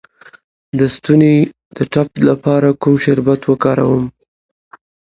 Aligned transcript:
د 0.77 0.79
ستوني 0.95 1.35
د 1.77 1.77
ټپ 1.93 2.09
لپاره 2.29 2.69
کوم 2.81 2.95
شربت 3.03 3.41
وکاروم؟ 3.45 4.05